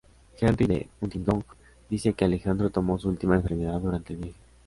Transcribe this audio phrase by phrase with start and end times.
[0.41, 1.43] Henry de Huntingdon
[1.87, 4.39] dice que Alejandro tomó su última enfermedad durante el viaje.